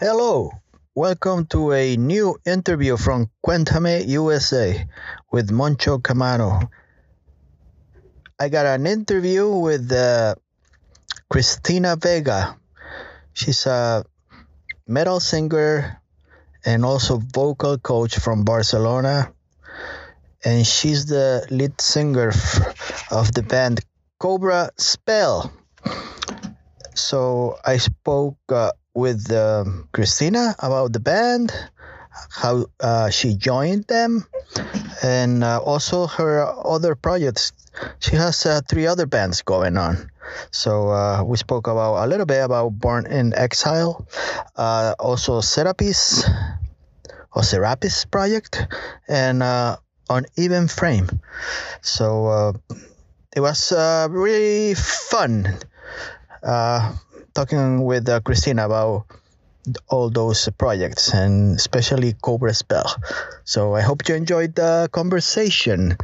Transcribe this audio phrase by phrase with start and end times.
[0.00, 0.52] Hello,
[0.94, 4.86] welcome to a new interview from Cuéntame USA
[5.32, 6.70] with Moncho Camaño.
[8.38, 10.36] I got an interview with uh,
[11.28, 12.56] Cristina Vega.
[13.32, 14.04] She's a
[14.86, 16.00] metal singer
[16.64, 19.32] and also vocal coach from Barcelona.
[20.44, 22.28] And she's the lead singer
[23.10, 23.80] of the band
[24.20, 25.52] Cobra Spell.
[26.94, 31.54] So I spoke uh, with um Christina about the band,
[32.30, 34.26] how uh, she joined them,
[35.02, 37.52] and uh, also her other projects.
[38.00, 40.10] She has uh, three other bands going on.
[40.50, 44.06] So uh, we spoke about a little bit about Born in Exile,
[44.56, 46.28] uh, also Serapis
[47.32, 48.66] or Serapis project,
[49.06, 49.76] and uh,
[50.10, 51.08] on Even Frame.
[51.82, 52.54] So
[53.30, 53.72] it was
[54.10, 55.54] really fun
[57.38, 59.06] talking with uh, Christina about
[59.86, 62.90] all those projects and especially Cobra Spell.
[63.44, 65.96] So I hope you enjoyed the conversation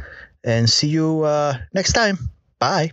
[0.45, 2.31] and see you uh, next time.
[2.57, 2.91] Bye.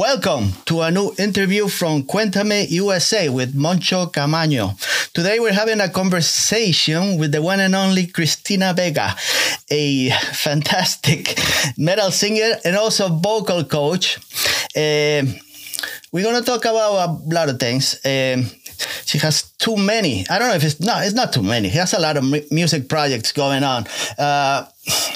[0.00, 4.72] Welcome to a new interview from Cuéntame USA with Moncho Camaño.
[5.12, 9.14] Today we're having a conversation with the one and only Cristina Vega,
[9.70, 11.38] a fantastic
[11.76, 14.16] metal singer and also vocal coach.
[14.74, 15.28] Uh,
[16.12, 18.00] we're going to talk about a lot of things.
[18.02, 18.46] Um,
[19.04, 20.24] she has too many.
[20.30, 21.04] I don't know if it's not.
[21.04, 21.68] It's not too many.
[21.68, 23.84] She has a lot of music projects going on.
[24.18, 24.64] Uh,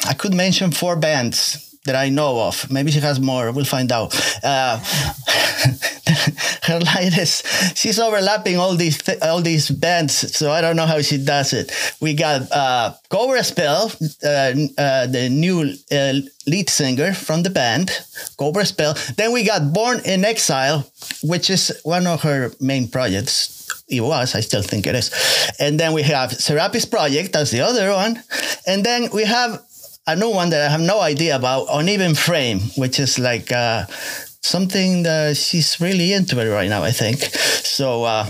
[0.07, 2.71] I could mention four bands that I know of.
[2.71, 3.51] Maybe she has more.
[3.53, 4.15] We'll find out.
[4.43, 4.79] Uh,
[6.65, 6.81] her
[7.21, 7.43] is
[7.75, 11.53] she's overlapping all these th- all these bands, so I don't know how she does
[11.53, 11.73] it.
[12.01, 13.93] We got uh, Cobra Spell,
[14.25, 16.15] uh, uh, the new uh,
[16.47, 17.91] lead singer from the band,
[18.37, 18.95] Cobra Spell.
[19.17, 20.91] Then we got Born in Exile,
[21.23, 23.55] which is one of her main projects
[23.89, 24.35] it was.
[24.35, 25.11] I still think it is.
[25.59, 27.33] And then we have Serapis Project.
[27.33, 28.23] That's the other one.
[28.67, 29.63] And then we have
[30.06, 33.87] a new one that I have no idea about, Uneven Frame, which is like uh,
[34.43, 37.19] something that she's really into it right now, I think.
[37.65, 38.29] So, uh,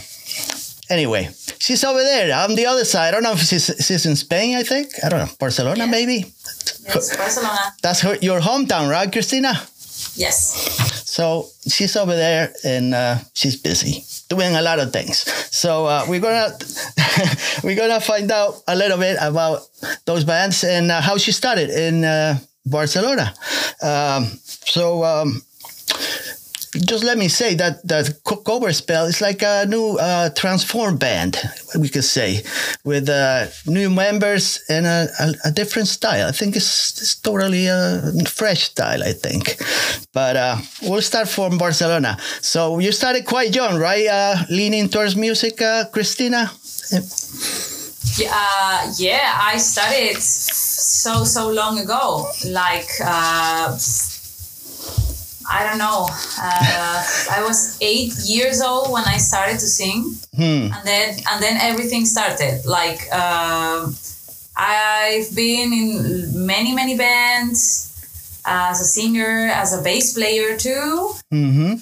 [0.88, 3.08] anyway, she's over there on the other side.
[3.08, 4.92] I don't know if she's, she's in Spain, I think.
[5.04, 5.32] I don't know.
[5.38, 5.90] Barcelona, yeah.
[5.90, 6.32] maybe?
[6.86, 7.74] Yes, Barcelona.
[7.82, 9.60] That's her, your hometown, right, Cristina?
[10.16, 11.04] Yes.
[11.10, 15.18] So she's over there and uh, she's busy doing a lot of things.
[15.54, 16.56] So uh, we're gonna
[17.64, 19.60] we're gonna find out a little bit about
[20.04, 23.34] those bands and uh, how she started in uh, Barcelona.
[23.82, 25.42] Um, so um,
[26.80, 31.38] just let me say that that Cobra Spell is like a new uh, transform band,
[31.78, 32.42] we could say,
[32.84, 36.28] with uh, new members and a, a, a, different style.
[36.28, 39.02] I think it's, it's totally a fresh style.
[39.02, 39.56] I think,
[40.12, 42.18] but uh, we'll start from Barcelona.
[42.40, 44.06] So you started quite young, right?
[44.06, 46.50] Uh, leaning towards music, uh, Cristina.
[48.16, 52.88] Yeah, uh, yeah, I started so so long ago, like
[55.50, 56.08] I don't know.
[56.38, 60.72] Uh, I was eight years old when I started to sing, hmm.
[60.72, 62.64] and then and then everything started.
[62.66, 63.90] Like uh,
[64.56, 67.90] I've been in many many bands
[68.46, 71.14] as a singer, as a bass player too.
[71.32, 71.74] Mm-hmm.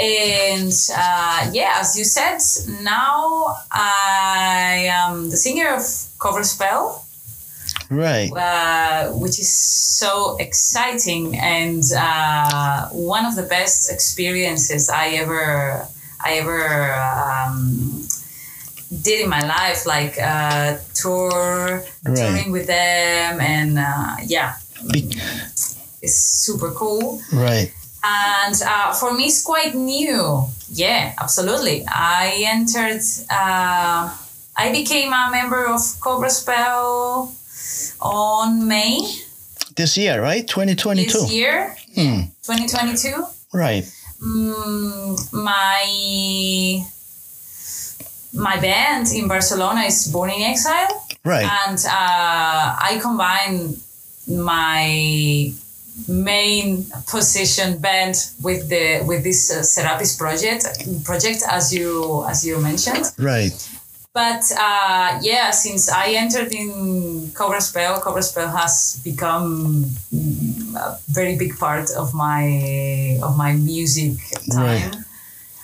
[0.00, 2.38] And uh, yeah, as you said,
[2.82, 5.82] now I am the singer of
[6.18, 7.04] Cobra Spell
[7.90, 8.30] right.
[8.32, 15.86] Uh, which is so exciting and uh, one of the best experiences i ever
[16.24, 18.06] i ever um,
[19.02, 22.16] did in my life like uh, tour right.
[22.16, 24.56] touring with them and uh, yeah.
[24.92, 25.10] Be-
[26.00, 27.20] it's super cool.
[27.32, 27.72] Right.
[28.04, 30.44] And uh, for me it's quite new.
[30.70, 31.84] Yeah absolutely.
[31.86, 34.16] I entered uh,
[34.56, 37.32] i became a member of cobra spell
[38.00, 39.00] on May.
[39.76, 40.46] This year, right?
[40.46, 41.12] 2022.
[41.12, 42.22] This year, hmm.
[42.42, 43.24] 2022.
[43.52, 43.84] Right.
[44.20, 46.84] Mm, my
[48.34, 51.04] my band in Barcelona is Born in Exile.
[51.24, 51.48] Right.
[51.68, 53.76] And uh, I combine
[54.26, 55.52] my
[56.06, 60.66] main position band with the with this uh, Serapis project
[61.04, 63.06] project as you as you mentioned.
[63.18, 63.52] Right.
[64.18, 69.84] But uh, yeah, since I entered in Cobra Spell, Cobra Spell has become
[70.74, 74.18] a very big part of my of my music
[74.50, 74.90] time.
[74.90, 74.96] Right.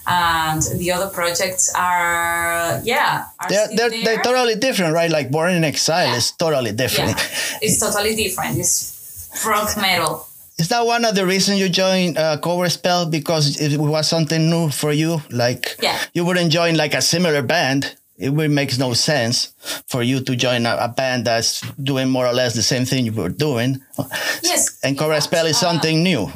[0.07, 5.11] And the other projects are, yeah, are they're, they're, they're, totally different, right?
[5.11, 6.17] Like Born in Exile yeah.
[6.17, 7.19] is totally different.
[7.19, 7.59] Yeah.
[7.63, 8.59] It's totally different.
[8.59, 10.29] It's rock metal.
[10.59, 14.49] Is that one of the reasons you joined uh, Cobra Spell because it was something
[14.49, 15.23] new for you?
[15.31, 15.99] Like, yeah.
[16.13, 19.55] you wouldn't join like a similar band it really makes no sense
[19.87, 23.07] for you to join a, a, band that's doing more or less the same thing
[23.07, 23.81] you were doing.
[24.43, 24.79] Yes.
[24.85, 26.31] And Cobra Spell is uh, something new.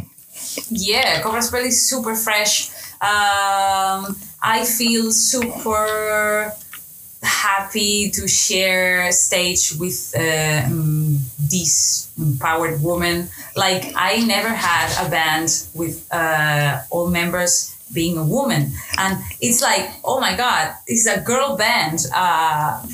[0.71, 2.71] Yeah, Cobra Spell is super fresh.
[3.01, 6.53] Um, I feel super
[7.23, 13.29] happy to share stage with uh, um, this empowered woman.
[13.55, 18.71] Like I never had a band with uh, all members being a woman.
[18.97, 22.07] And it's like, oh my God, this is a girl band.
[22.15, 22.85] Uh,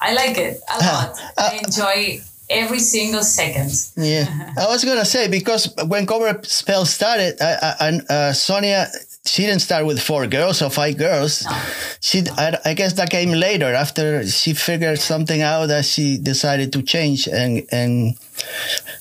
[0.00, 1.18] I like it a lot.
[1.36, 2.20] Uh, I enjoy
[2.50, 3.70] every single second.
[3.96, 8.88] Yeah, I was gonna say because when Cobra Spell started, and uh, Sonia,
[9.24, 11.44] she didn't start with four girls or five girls.
[11.44, 11.62] No.
[12.00, 16.72] She, I, I, guess that came later after she figured something out that she decided
[16.74, 18.16] to change and and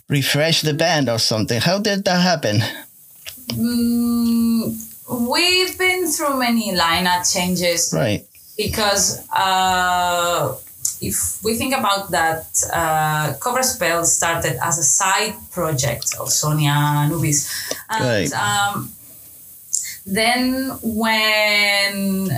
[0.07, 1.59] refresh the band or something.
[1.59, 2.61] How did that happen?
[3.49, 7.93] Mm, We've been through many lineup changes.
[7.93, 8.25] Right.
[8.57, 10.55] Because uh,
[11.01, 16.71] if we think about that, uh, Cobra Spell started as a side project of Sonia
[16.71, 17.73] Anubis.
[17.89, 18.33] And right.
[18.33, 18.91] um,
[20.05, 22.29] then when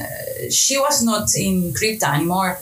[0.49, 2.59] she was not in crypta anymore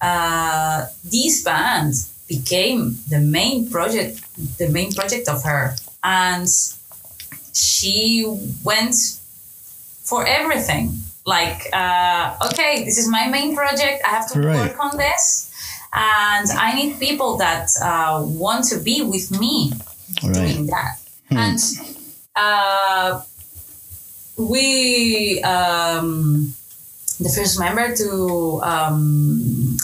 [0.00, 1.94] uh, this band
[2.28, 4.20] became the main project
[4.58, 6.48] the main project of her and
[7.52, 8.24] she
[8.64, 8.94] went
[10.08, 10.84] for everything.
[11.26, 14.02] Like uh, okay this is my main project.
[14.06, 14.56] I have to Right.
[14.60, 15.44] work on this.
[15.92, 19.72] And i need people that uh, want to be with me
[20.22, 20.34] Right.
[20.34, 20.92] doing that.
[21.30, 21.60] And
[22.36, 23.20] uh,
[24.36, 26.54] we um,
[27.20, 29.76] the first member to um,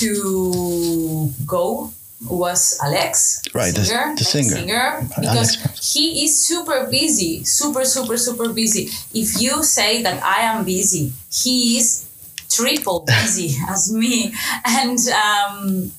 [0.00, 1.92] to go
[2.28, 4.56] was Alex, Right, the- singer, the singer.
[4.56, 5.92] singer, because Alex.
[5.94, 8.90] he is super busy, super, super, super busy.
[9.14, 12.04] If you say that I am busy, he is
[12.50, 14.32] triple busy as me,
[14.64, 15.92] and um,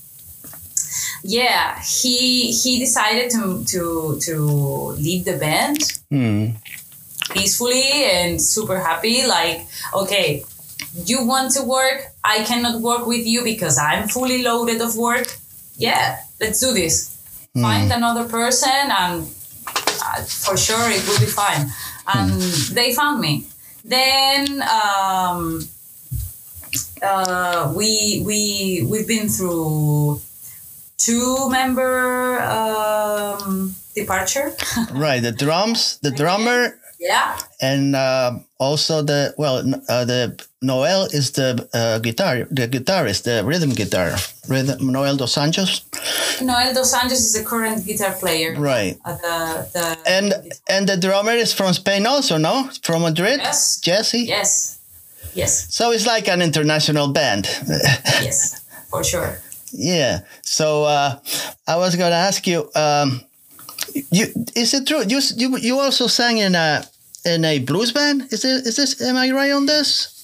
[1.22, 4.34] yeah, he he decided to to to
[4.98, 5.78] leave the band
[6.10, 6.56] Hmm.
[7.30, 9.26] peacefully and super happy.
[9.26, 10.44] Like, okay,
[11.04, 15.36] you want to work, I cannot work with you because I'm fully loaded of work.
[15.78, 17.14] Yeah, let's do this.
[17.54, 19.26] Find another person, and
[19.66, 21.70] uh, for sure it will be fine.
[22.06, 22.40] And
[22.74, 23.46] they found me.
[23.84, 25.66] Then um,
[27.02, 30.20] uh, we we we've been through
[30.98, 34.54] two member um, departure.
[34.92, 35.20] Right.
[35.20, 37.38] The drums, the drummer, yeah.
[37.60, 43.44] and uh, also the well, uh, the Noel is the uh, guitar, the guitarist, the
[43.44, 44.16] rhythm guitar,
[44.48, 45.82] rhythm, Noel dos Santos.
[46.40, 48.54] Noel dos Anjos is the current guitar player.
[48.58, 48.96] Right.
[49.04, 50.34] At the, the And
[50.68, 52.68] and the drummer is from Spain also, no?
[52.82, 53.38] From Madrid.
[53.40, 53.78] Yes.
[53.80, 54.24] Jesse.
[54.26, 54.78] yes,
[55.34, 57.46] yes, So it's like an international band.
[58.22, 58.60] yes,
[58.90, 59.38] for sure.
[59.72, 60.20] yeah.
[60.42, 61.18] So uh,
[61.66, 62.68] I was gonna ask you.
[62.74, 63.20] Um,
[64.10, 65.02] you is it true?
[65.06, 66.82] You you you also sang in a
[67.34, 68.32] in a blues band?
[68.32, 69.00] Is it is this?
[69.02, 70.14] Am I right on this?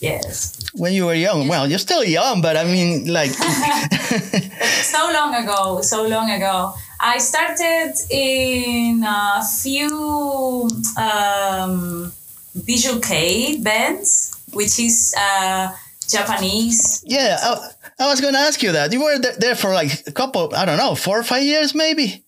[0.00, 3.30] Yes, When you were young, well, you're still young, but I mean, like,
[4.82, 6.74] so long ago, so long ago.
[6.98, 12.12] I started in a few um,
[12.54, 15.70] Visual Kei bands, which is uh,
[16.08, 17.02] Japanese.
[17.06, 18.92] yeah, I, I was gonna ask you that.
[18.92, 21.74] You were th- there for like a couple, I don't know, four or five years,
[21.74, 22.24] maybe.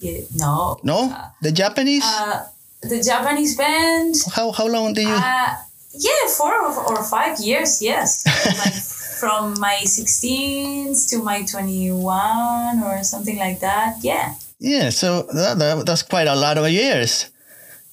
[0.00, 2.04] Yeah, no, No, the Japanese.
[2.04, 2.46] uh,
[2.82, 4.14] the Japanese band.
[4.34, 5.08] how how long do you?
[5.08, 5.54] Uh,
[5.92, 8.22] yeah, four or, five years, yes.
[8.64, 8.74] like
[9.18, 13.96] from my 16s to my 21 or something like that.
[14.02, 14.34] Yeah.
[14.60, 17.30] yeah, so that, that, that's quite a lot of years.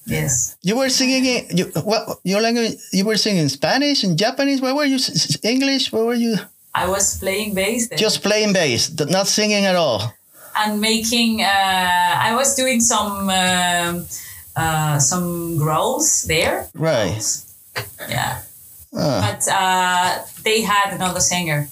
[0.06, 0.56] Yes.
[0.62, 2.78] You were singing in you what your language?
[2.94, 4.62] You were singing Spanish and Japanese.
[4.62, 5.00] Where were you?
[5.44, 5.92] English?
[5.92, 6.36] Where were you?
[6.76, 10.14] I was playing bass then Just playing bass, not singing at all.
[10.58, 11.42] and making.
[11.42, 11.48] Uh,
[12.22, 14.06] I was doing some um,
[14.56, 16.68] uh, some growls there.
[16.74, 17.22] Right.
[18.10, 18.42] Yeah.
[18.96, 21.68] Ah, But uh, they had another singer.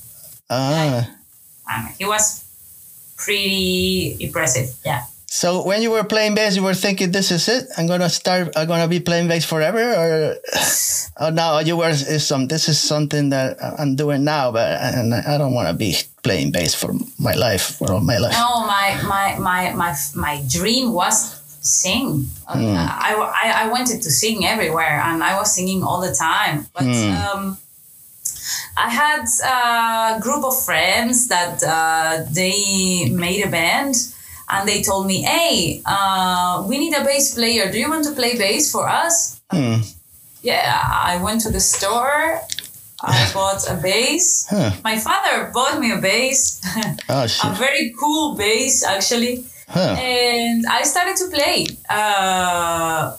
[0.50, 1.08] ah.
[1.72, 2.44] And he was
[3.18, 4.75] pretty impressive.
[4.86, 5.04] Yeah.
[5.28, 7.66] So when you were playing bass, you were thinking, "This is it.
[7.78, 8.54] I'm gonna start.
[8.56, 10.38] I'm gonna be playing bass forever." Or,
[11.25, 12.46] or now you were is some.
[12.48, 16.52] This is something that I'm doing now, but and I don't want to be playing
[16.52, 18.34] bass for my life for all my life.
[18.38, 22.27] No, my my my my my dream was sing.
[22.48, 26.67] Uh, I, I I wanted to sing everywhere, and I was singing all the time.
[26.74, 27.58] But um,
[28.77, 33.96] I had a group of friends that uh, they made a band.
[34.50, 37.72] And they told me, "Hey, uh, we need a bass player.
[37.72, 39.82] Do you want to play bass for us?" Hmm.
[40.43, 42.41] Yeah, I went to the store.
[43.01, 44.46] I bought a bass.
[44.50, 44.72] Huh.
[44.84, 46.62] My father bought me a bass.
[47.10, 49.96] Oh a very cool bass actually Huh.
[49.98, 53.15] and i started to play uh,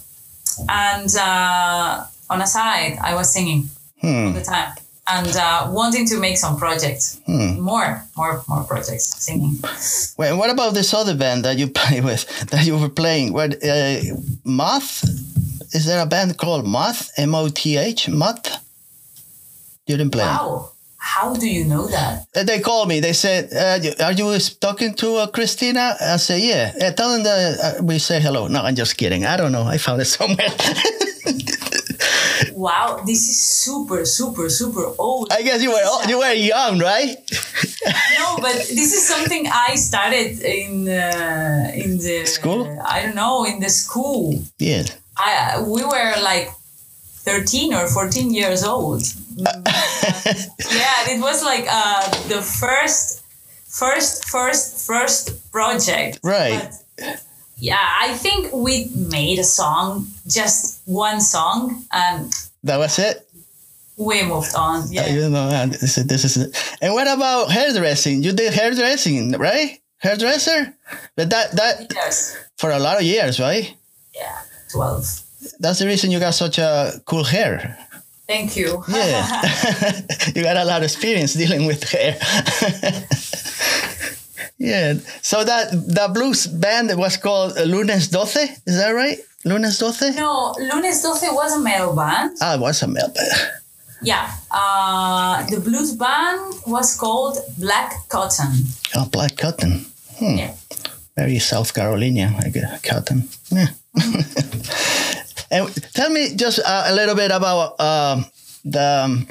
[0.68, 3.68] and uh, on a side i was singing
[4.02, 4.32] all Hmm.
[4.34, 4.72] the time
[5.06, 7.60] and uh, wanting to make some projects Hmm.
[7.60, 9.54] more more more projects singing
[10.18, 12.22] Wait, what about this other band that you play with?
[12.50, 13.32] That you were playing?
[13.32, 13.50] What?
[13.64, 14.00] Uh,
[14.44, 15.04] Moth?
[15.74, 17.10] Is there a band called Moth?
[17.16, 18.08] M O T H?
[18.08, 18.46] Moth?
[19.86, 20.24] You didn't play.
[20.24, 20.70] wow
[21.04, 22.96] how do you know that Uh, They called me.
[23.00, 24.26] They said, uh, "Are you
[24.66, 28.42] talking to uh, Christina?" I say, "Yeah." Uh, tell them that uh, we say hello.
[28.49, 29.23] No, I'm just kidding.
[29.32, 29.64] I don't know.
[29.75, 30.52] I found it somewhere.
[32.54, 36.78] wow this is super super super old I guess you were oh, you were young,
[36.78, 37.16] right?
[38.18, 42.62] no but this is something i started in uh, in the School?
[42.94, 44.25] i don't know in the school
[44.58, 44.84] Yeah.
[45.16, 46.49] I we were like
[47.25, 49.02] 13 or 14 years old.
[49.36, 53.22] Yeah, it was like uh, the first,
[53.66, 56.20] first, first, first project.
[56.22, 56.70] Right.
[56.98, 57.22] But
[57.58, 62.32] yeah, I think we made a song, just one song, and
[62.64, 63.26] That was it.
[63.96, 64.90] we moved on.
[64.90, 65.06] Yeah.
[65.08, 66.76] You know, and this is, this is it.
[66.82, 68.22] And what about hairdressing?
[68.22, 69.78] You did hairdressing, right?
[69.98, 70.74] Hairdresser,
[71.16, 72.36] but that that Yes.
[72.58, 73.72] for a lot of years, right?
[74.14, 74.36] Yeah.
[74.72, 75.22] 12.
[75.60, 77.78] That's the reason you got such a cool hair.
[78.26, 78.82] Thank you.
[78.88, 79.26] Yeah,
[80.34, 82.16] you got a lot of experience dealing with hair.
[84.58, 84.94] yeah.
[85.22, 88.48] So that that blues band was called Lunes Doce.
[88.66, 89.18] Is that right?
[89.44, 90.14] Lunes Doce.
[90.16, 92.36] no, Lunes 12 was a metal band.
[92.40, 93.30] Ah, it was a male band.
[94.02, 94.30] Yeah.
[94.50, 98.52] Uh, the blues band was called Black Cotton.
[98.94, 99.84] Oh, Black Cotton.
[100.18, 100.36] Hmm.
[100.36, 100.54] Yeah.
[101.16, 103.28] Very South Carolina, like cotton.
[103.50, 103.68] Yeah.
[105.54, 108.26] And tell me just uh, a little bit about um,
[108.64, 109.26] the um,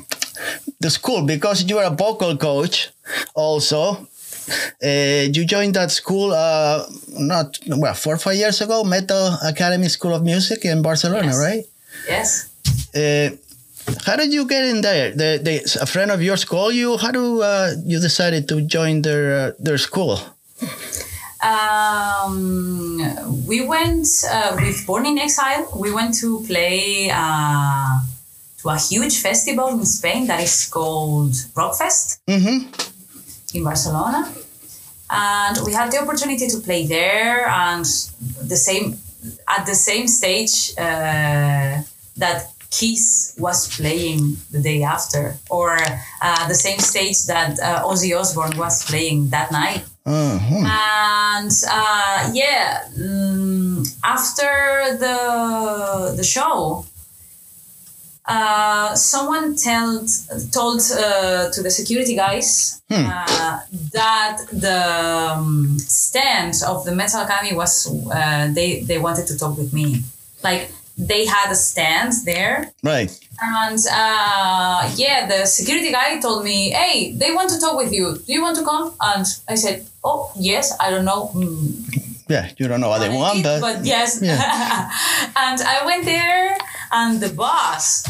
[0.80, 2.90] the school because you are a vocal coach
[3.36, 4.08] also.
[4.84, 6.84] Uh, you joined that school uh,
[7.16, 11.40] not well four or five years ago, Metal Academy School of Music in Barcelona, Yes.
[11.40, 11.64] right?
[12.10, 12.30] Yes.
[12.94, 13.30] Uh,
[14.06, 15.12] how did you get in there?
[15.12, 16.98] The, the, a friend of yours called you.
[16.98, 20.20] How do uh, you decided to join their uh, their school?
[21.44, 23.02] Um,
[23.46, 25.68] we went uh, with Born in Exile.
[25.76, 28.00] We went to play uh,
[28.60, 33.58] to a huge festival in Spain that is called Rockfest Mm-hmm.
[33.58, 34.32] in Barcelona,
[35.10, 37.86] and we had the opportunity to play there and
[38.48, 38.98] the same
[39.48, 41.82] at the same stage uh,
[42.18, 45.78] that Kiss was playing the day after, or
[46.22, 50.64] uh, the same stage that uh, Ozzy Osbourne was playing that night Uh-huh.
[50.66, 56.86] and uh, yeah mm, after the the show
[58.26, 60.08] uh, someone told
[60.52, 63.60] told uh, to the security guys uh,
[63.92, 64.82] that the
[65.36, 70.04] um, stand of the metal academy was uh, they they wanted to talk with me
[70.44, 73.10] like they had a stand there Right.
[73.42, 78.18] and uh, yeah, the security guy told me, "Hey, they want to talk with you.
[78.26, 80.74] Do you want to come?" And I said, "Oh, yes.
[80.80, 83.78] I don't know mm, Yeah, you don't know what they what I want, did, but,
[83.78, 86.58] but yes." and I went there,
[86.92, 88.04] and the boss,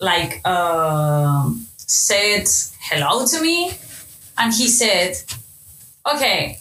[0.00, 2.46] like, um, said
[2.80, 3.72] hello to me,
[4.38, 5.16] and he said,
[6.06, 6.58] "Okay,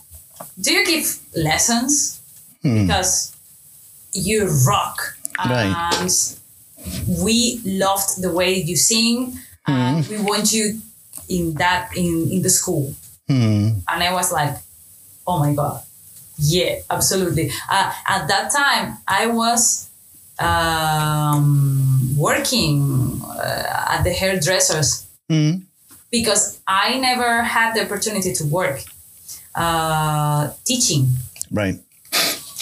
[0.60, 2.22] do you give lessons?
[2.62, 3.36] Because
[4.13, 5.74] you rock." Right.
[6.00, 6.12] And
[7.08, 9.38] we loved the way you sing
[9.68, 10.80] and we want you
[11.30, 12.94] in that in in the school
[13.27, 13.79] Hmm.
[13.88, 14.55] and i was like
[15.25, 15.81] oh my god.
[16.38, 17.51] Yeah absolutely.
[17.69, 19.89] Uh, at that time i was
[20.39, 25.05] um, working uh, at the hairdressers.
[25.29, 25.63] Hmm.
[26.12, 28.83] because i never had the opportunity to work
[29.55, 31.07] uh, teaching.
[31.51, 31.79] Right.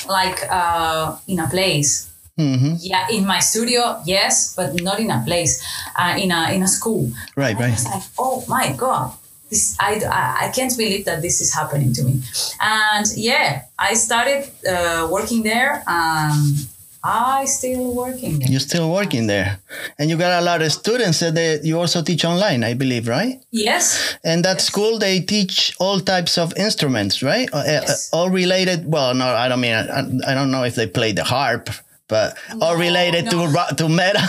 [0.08, 2.10] like uh, in a place.
[2.38, 5.64] Hmm yeah in my studio yes but not in a place.
[5.98, 7.10] Uh, in a in a school.
[7.36, 7.72] Right, right.
[7.72, 9.14] was like oh my god
[9.52, 10.02] this I,
[10.46, 12.14] I, can't believe that this is happening to me
[12.60, 16.68] and yeah i started uh, working there and
[17.04, 18.50] i still working there.
[18.52, 19.60] You're still working there,
[19.98, 23.08] and you got a lot of students that they, you also teach online, I believe,
[23.08, 23.42] right?
[23.52, 27.50] yes And that school they teach all types of instruments, right?
[27.52, 28.10] Uh, uh, Yes.
[28.14, 28.80] all related.
[28.86, 29.74] Well, no, I don't mean.
[29.74, 31.70] I, I don't know if they play the harp,
[32.12, 33.32] but No, related no.
[33.32, 34.22] to rock, to metal,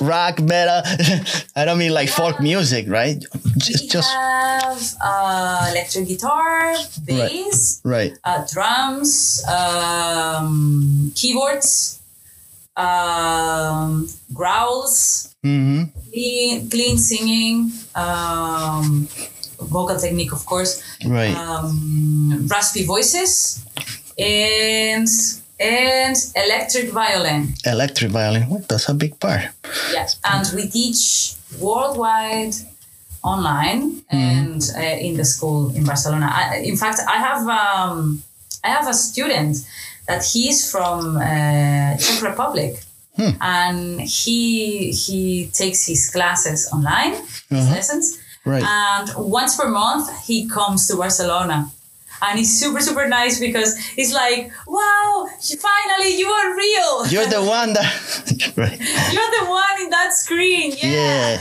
[0.06, 0.80] rock metal.
[1.58, 3.18] I don't mean like folk music, right?
[3.58, 8.12] Just, we just have uh, electric guitar bass right.
[8.22, 11.98] uh, drums, um, keyboards,
[12.76, 19.06] um, growls, hmm clean, clean singing, um,
[19.60, 21.34] vocal technique, of course, Right.
[21.36, 23.60] um, raspy voices,
[24.18, 25.06] and
[25.60, 27.54] and electric violin.
[27.64, 28.48] Electric violin.
[28.48, 29.42] Well, that's a big part.
[29.92, 32.54] Yes, and we teach worldwide
[33.22, 36.30] online and uh, in the school in Barcelona.
[36.32, 38.22] I, in fact, I have um,
[38.64, 39.56] I have a student
[40.06, 42.80] that he's from uh, Czech Republic,
[43.40, 47.74] and he he takes his classes online, his Uh-huh.
[47.74, 48.62] lessons, Right.
[48.64, 51.70] and once per month he comes to Barcelona.
[52.22, 55.28] And it's super, super nice because it's like, wow,
[55.60, 57.06] finally you are real.
[57.08, 58.52] You're the one that.
[58.56, 58.78] right.
[59.12, 60.72] You're the one in that screen.
[60.82, 61.38] Yeah.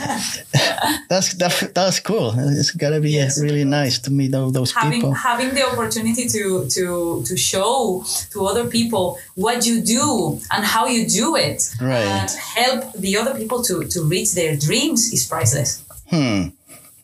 [0.56, 0.98] Yeah.
[1.10, 2.34] That's that, that's cool.
[2.38, 3.40] It's gotta be uh, Yes.
[3.42, 5.14] really nice to meet all those Having people.
[5.14, 10.86] having the opportunity to to to show to other people what you do and how
[10.88, 12.06] you do it Right.
[12.06, 15.82] and help the other people to to reach their dreams is priceless.
[16.10, 16.50] Hmm.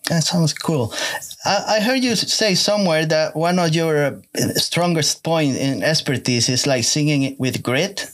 [0.09, 0.93] That sounds cool.
[1.45, 4.13] I, I heard you say somewhere that one of your uh,
[4.55, 8.11] strongest point in expertise is like singing with grit.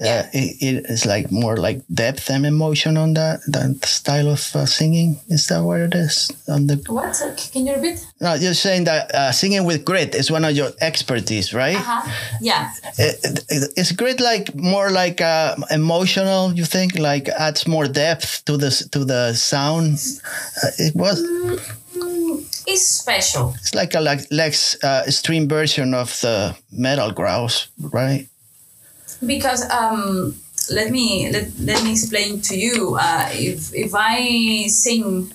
[0.00, 0.22] Yeah.
[0.26, 4.40] Uh, it, it is like more like depth and emotion on that that style of
[4.56, 5.16] uh, singing.
[5.28, 6.30] Is that what it is?
[6.48, 7.20] On the What?
[7.22, 8.04] Uh, Can you repeat?
[8.20, 11.76] no, you're saying that uh, singing with grit is one of your expertise, right?
[11.76, 12.10] Uh-huh.
[12.40, 12.70] Yeah.
[12.98, 16.52] It- it- Is grit like more like uh, emotional?
[16.52, 19.98] You think like adds more depth to the to the sound?
[20.62, 21.20] Uh, it was.
[22.66, 23.54] It's special.
[23.60, 28.26] It's like a like less uh, extreme version of the metal growls, right?
[29.26, 30.34] Because um,
[30.70, 35.32] let me let, let me explain to you uh, if if I sing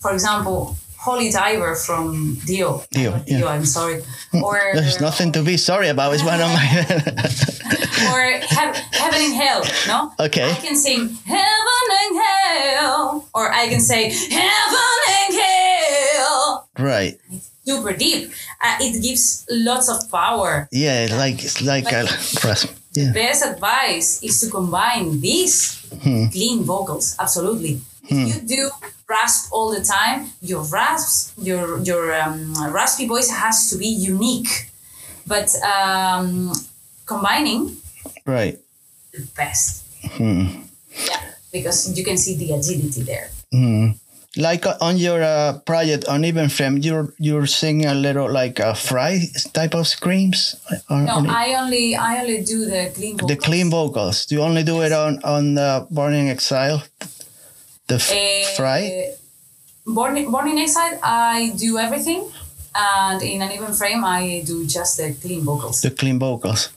[0.00, 3.44] for example Holy Diver from Dio Dio, yeah.
[3.46, 6.14] I'm sorry or There's nothing to be sorry about.
[6.14, 6.64] It's one of my.
[8.10, 10.50] or heav- Heaven and Hell no Okay.
[10.50, 17.20] I can sing Heaven and Hell or I can say Heaven and Hell right.
[17.64, 22.06] super deep uh, it gives lots of power Yeah, it's like it's like a
[22.94, 23.12] Yeah.
[23.12, 25.82] best advice is to combine these
[26.30, 27.80] clean vocals absolutely.
[28.06, 28.70] If you do
[29.08, 34.70] rasp all the time your rasps your your um, raspy voice has to be unique.
[35.26, 36.52] But um,
[37.06, 37.76] combining
[38.26, 38.58] Right.
[39.12, 39.82] the best.
[40.20, 41.20] Yeah
[41.54, 43.30] because you can see the agility there
[44.36, 48.74] Like uh, on your uh, project Uneven Frame, you're you're singing a little like a
[48.74, 49.20] fry
[49.52, 50.56] type of screams.
[50.90, 54.26] On, no on i only i only do the clean vocals the clean vocals.
[54.26, 56.82] Do you only do it on on the Born in Exile?
[57.86, 59.10] The Eh, fry.
[59.86, 62.24] born, born in exile i do everything
[62.74, 66.70] and in Uneven Frame i do just the clean vocals The clean vocals.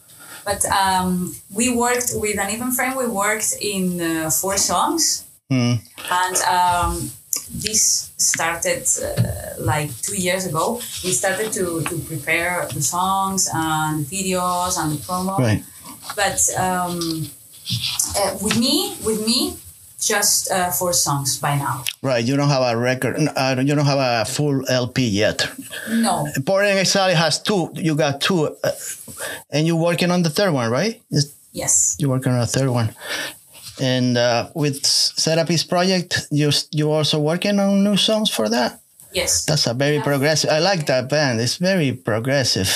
[0.46, 2.96] But um, we worked with Uneven Frame.
[2.96, 5.74] We worked in uh, four songs, Hmm.
[6.12, 7.12] and um,
[7.52, 10.76] this started uh, like two years ago.
[11.04, 15.38] We started to, to prepare the songs and the videos and the promo.
[15.40, 15.64] Right.
[16.16, 17.28] But um,
[18.18, 19.58] uh, with me, with me,
[20.00, 21.84] just uh, four songs by now.
[22.02, 22.24] Right.
[22.24, 23.18] You don't have a record.
[23.36, 25.50] Uh, you don't have a full LP yet.
[25.90, 27.72] No, Born in Exile has two.
[27.74, 28.72] You got two, uh,
[29.50, 31.02] and you're working on the third one, right?
[31.12, 32.94] Is- yes, You're working on a third one.
[33.80, 38.80] And uh, with Serapis project, you you also working on new songs for that.
[39.14, 40.50] yes, That's a very progressive.
[40.50, 41.40] I like that band.
[41.42, 42.70] It's very progressive.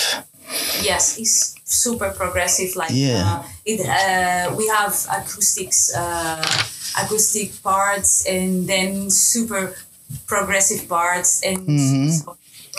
[0.83, 1.17] yes.
[1.19, 2.75] It's super progressive.
[2.75, 3.23] Like Yeah.
[3.25, 6.41] uh, it, uh, we have acoustics, uh,
[7.03, 9.73] acoustic parts, and then super
[10.27, 12.31] progressive parts, and Mm-hmm.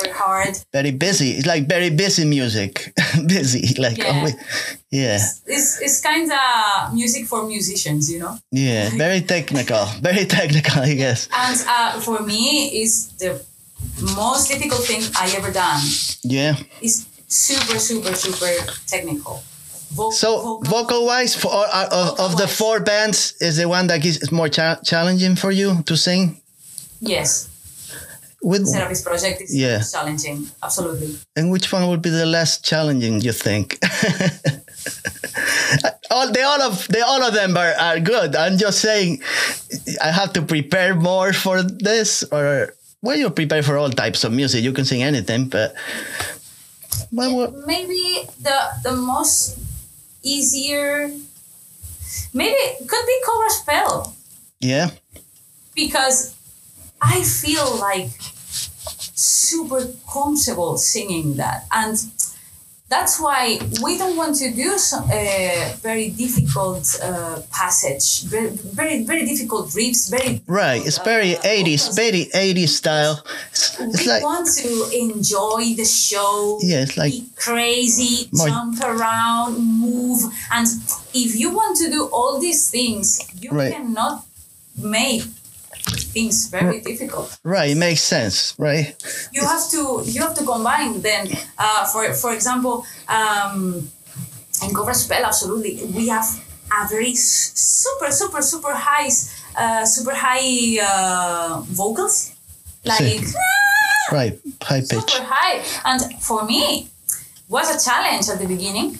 [0.03, 0.59] Super hard.
[0.73, 1.31] Very busy.
[1.33, 2.93] It's like very busy music.
[3.27, 3.75] busy.
[3.81, 4.09] Like Yeah.
[4.19, 4.35] always-
[4.91, 8.37] yeah, It's it's kind of music for musicians, you know.
[8.51, 8.91] yeah.
[9.05, 9.87] Very technical.
[10.03, 11.29] Very technical, I guess.
[11.33, 13.41] And uh, for me, is the
[14.17, 15.81] most difficult thing I ever done.
[16.23, 16.57] Yeah.
[16.83, 18.53] It's super, super, super
[18.87, 19.43] technical.
[19.95, 21.89] Vo- So vocal wise, for uh, uh,
[22.19, 25.83] of, of the four bands, is the one that is more cha- challenging for you
[25.85, 26.41] to sing?
[27.01, 27.49] yes,
[28.43, 29.81] With Serapis project is Yeah.
[29.83, 30.49] challenging.
[30.63, 31.17] Absolutely.
[31.37, 33.21] and which one would be the less challenging?
[33.21, 33.79] You think?
[36.11, 38.35] all they all of they all of them are, are good.
[38.37, 39.23] I'm just saying,
[40.03, 44.33] I have to prepare more for this, or well, you prepare for all types of
[44.33, 44.63] music.
[44.65, 45.75] You can sing anything, but
[47.13, 49.59] well, Maybe the the most
[50.23, 51.11] easier.
[52.35, 54.15] Maybe it could be Cobra Spell
[54.61, 54.91] yeah,
[55.75, 56.35] because
[57.03, 58.11] I feel like
[59.15, 61.97] super comfortable singing that and
[62.89, 69.03] that's why we don't want to do some uh, very difficult uh, passage very, very
[69.05, 70.85] very difficult riffs very right.
[70.87, 71.97] It's very uh, 80s, vocals.
[71.97, 73.25] very 80s style.
[73.51, 78.49] It's, it's we like want to enjoy the show Yeah, it's like- be crazy More-
[78.49, 80.21] jump around move
[80.53, 80.67] and
[81.15, 83.07] if you want to do all these things
[83.41, 83.73] you Right.
[83.73, 84.25] cannot
[84.77, 85.25] make
[86.15, 87.71] things very difficult right.
[87.71, 88.95] It makes sense, right?
[89.33, 93.89] you have to you have to combine then uh, for for example um,
[94.63, 96.25] in Cobra Spell absolutely we have
[96.73, 99.11] a very super super super high
[99.57, 102.33] uh, super high uh, vocals
[102.85, 103.01] like
[104.13, 105.09] Right, high pitch.
[105.09, 106.89] super high and for me
[107.49, 108.99] was a challenge at the beginning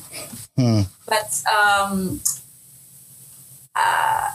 [0.57, 0.83] Hmm.
[1.07, 2.21] but um,
[3.75, 4.31] uh,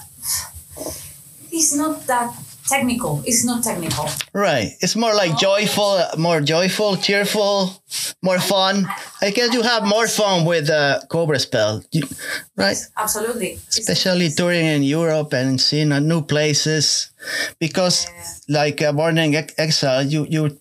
[1.58, 2.30] it's not that
[2.68, 3.22] technical.
[3.26, 4.06] It's not technical.
[4.34, 4.76] Right.
[4.82, 7.72] It's more like joyful, more joyful, cheerful,
[8.22, 8.86] more fun.
[9.22, 12.04] I guess you have more fun with uh, Cobra Spell, you,
[12.56, 12.78] right?
[12.98, 13.60] Absolutely.
[13.70, 17.12] Especially touring in Europe and seeing new places,
[17.60, 18.08] because
[18.50, 20.60] like uh, Born in Exile, you you.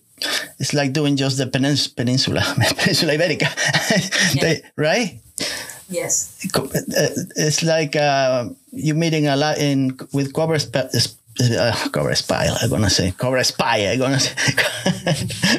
[0.59, 2.40] It's like doing just the penins- peninsula,
[2.78, 3.52] peninsula ibérica,
[4.40, 5.20] They- right?
[5.88, 6.46] Yes.
[6.55, 6.66] Uh,
[7.37, 10.88] it's like uh, you meeting a lot in with Cobra Spell.
[11.38, 13.92] Uh, Cobra Spy, I'm gonna say Cobra Spy.
[13.92, 14.33] I'm gonna say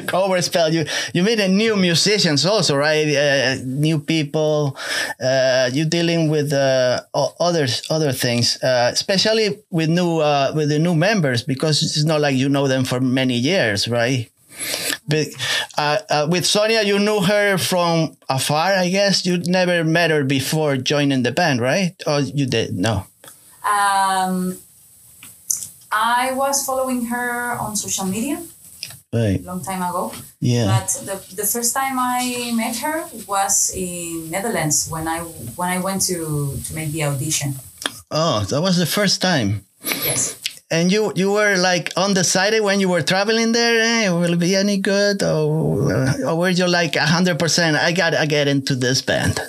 [0.07, 0.73] Cobra Spell.
[0.73, 3.05] You you meeting new musicians also, right?
[3.07, 4.75] Uh, new people.
[5.21, 7.01] Uh, you dealing with uh,
[7.39, 12.21] others, other things, uh, especially with new uh, with the new members because it's not
[12.21, 14.29] like you know them for many years, right?
[15.07, 15.27] But
[15.77, 19.25] uh, uh, with Sonia, you knew her from afar, I guess.
[19.25, 21.95] You never met her before joining the band, right?
[22.05, 22.75] Or you did?
[22.77, 23.05] No.
[23.63, 24.57] Um,
[25.91, 28.41] I was following her on social media
[29.13, 29.39] Right.
[29.39, 30.13] a long time ago.
[30.41, 30.65] Yeah.
[30.67, 35.19] But the, the first time I met her was in Netherlands when I
[35.55, 37.55] when I went to, to make the audition.
[38.11, 39.65] Oh, that was the first time.
[40.03, 40.37] Yes.
[40.69, 43.81] And you you were like undecided when you were traveling there.
[43.81, 45.87] Hey, will it be any good, or
[46.27, 47.77] or were you like hundred percent?
[47.77, 49.39] I got to get into this band.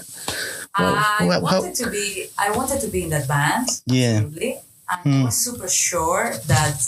[0.78, 3.68] Well, I well, how- wanted to be I wanted to be in that band.
[3.86, 4.18] Yeah.
[4.18, 4.52] Absolutely.
[4.90, 5.24] And I hmm.
[5.24, 6.78] was super sure that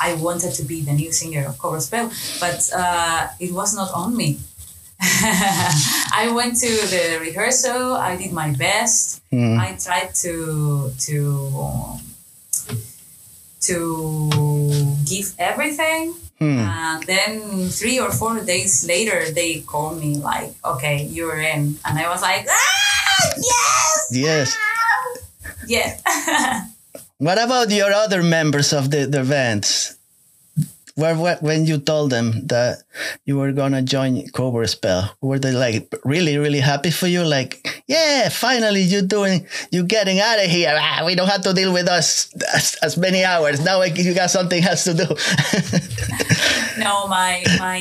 [0.00, 3.92] I wanted to be the new singer of Cobra Spell, but uh, it was not
[3.92, 4.40] on me.
[5.00, 7.94] I went to the rehearsal.
[7.94, 9.22] I did my best.
[9.30, 9.58] Hmm.
[9.58, 12.00] I tried to to
[13.68, 14.30] to
[15.06, 16.14] give everything.
[16.44, 21.94] And then three or four days later, they called me like, "Okay, you're in," and
[21.96, 24.48] I was like, "Ah, yes, Yes.
[25.66, 25.96] yeah."
[27.18, 29.96] What about your other members of the, the bands?
[30.96, 32.78] Where, where, when you told them that
[33.24, 37.24] you were gonna join Cobra Spell, were they like really, really happy for you?
[37.24, 40.70] Like, yeah, finally you doing, you getting out of here.
[40.78, 43.58] Ah, we don't have to deal with us as, as many hours.
[43.64, 45.06] Now I- you got something else to do.
[46.78, 47.80] No, my my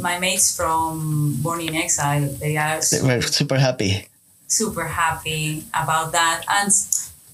[0.00, 4.08] my mates from Born in Exile, they are they were super happy.
[4.46, 6.44] super happy about that.
[6.48, 6.70] And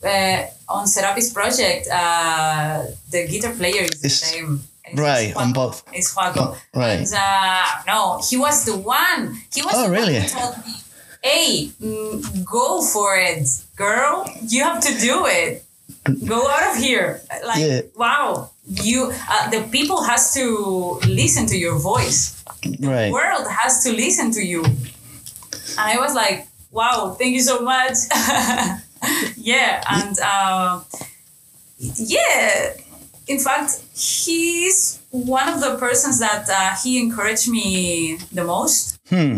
[0.04, 4.60] uh, on Serapis project, uh, the guitar player is the same.
[4.92, 5.82] It's right, on both.
[5.92, 6.56] It's Juaco.
[6.74, 7.00] Right.
[7.00, 9.40] And, uh, no, he was the one.
[9.54, 10.12] He was Oh, the really?
[10.14, 10.74] one who told me,
[11.22, 14.28] "Hey, mm, go for it, girl.
[14.46, 15.64] You have to do it.
[16.26, 17.80] Go out of here." Like, Yeah.
[17.96, 19.12] wow, you.
[19.32, 20.46] Uh, the people has to
[21.08, 22.36] listen to your voice
[22.80, 23.10] Right.
[23.10, 24.62] world has to listen to you.
[25.78, 27.96] And I was like, wow, thank you so much.
[29.36, 30.80] yeah, and uh,
[31.78, 32.74] yeah,
[33.26, 39.36] in fact, he's one of the persons that uh, he encouraged me the most Hmm.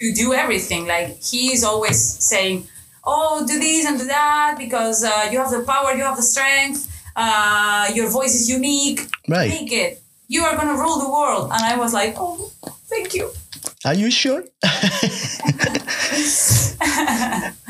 [0.00, 0.86] to do everything.
[0.86, 1.98] Like he's always
[2.30, 2.66] saying,
[3.04, 6.28] "Oh, do this and do that because uh, you have the power, you have the
[6.34, 6.80] strength,
[7.16, 9.00] uh, your voice is unique.
[9.28, 9.50] Right.
[9.50, 10.02] Make it.
[10.28, 12.50] You are gonna rule the world." And I was like, "Oh,
[12.92, 13.30] thank you."
[13.84, 14.42] Are you sure?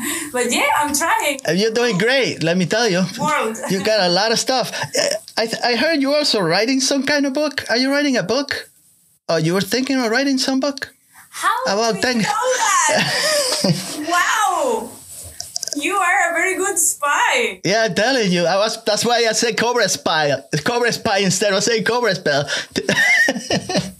[0.31, 1.39] But yeah, I'm trying.
[1.55, 2.41] You're doing great.
[2.43, 3.03] Let me tell you.
[3.19, 3.57] World.
[3.69, 4.71] You got a lot of stuff.
[5.37, 7.65] I, I heard you also writing some kind of book.
[7.69, 8.69] Are you writing a book?
[9.29, 10.93] Oh, you were thinking of writing some book?
[11.29, 14.05] How About do you thank- know that?
[14.09, 14.89] wow,
[15.75, 17.61] you are a very good spy.
[17.63, 18.45] Yeah, I'm telling you.
[18.45, 18.83] I was.
[18.83, 20.31] That's why I said Cobra Spy.
[20.65, 22.49] Cobra Spy instead of saying Cobra Spell.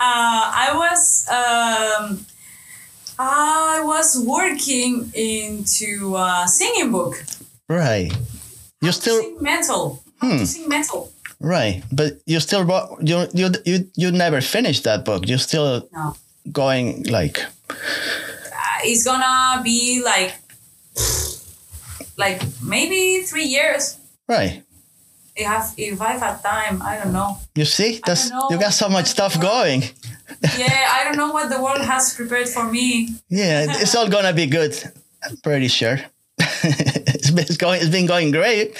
[0.00, 1.34] Uh, I was I
[4.14, 7.14] was working into a singing book.
[7.68, 8.12] right.
[8.80, 10.02] You're still sing metal.
[10.20, 11.10] How to sing metal?
[11.40, 12.64] right, but you still
[13.00, 15.26] you you you you never finished that book.
[15.26, 16.16] You're still No,
[16.52, 17.38] going like
[17.70, 20.34] uh, it's gonna be like
[22.18, 23.96] like maybe three years.
[24.28, 24.62] right.
[25.36, 27.38] If have if I've had time, I don't know.
[27.54, 29.82] You see, that's you got so much stuff going.
[30.56, 33.08] Yeah, I don't know what the world has prepared for me.
[33.28, 34.74] Yeah, it's all gonna be good.
[35.24, 35.98] I'm pretty sure.
[36.64, 37.80] it's going.
[37.80, 38.76] It's been going great.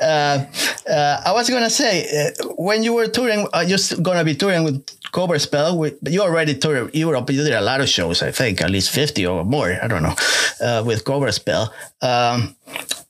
[0.00, 0.44] Uh,
[0.88, 4.64] uh, I was gonna say uh, when you were touring, uh, you're gonna be touring
[4.64, 5.78] with Cobra Spell.
[5.78, 7.30] But you already toured Europe.
[7.30, 8.22] You did a lot of shows.
[8.22, 9.78] I think at least fifty or more.
[9.82, 10.14] I don't know.
[10.60, 11.72] Uh, with Cobra Spell.
[12.00, 12.56] Um,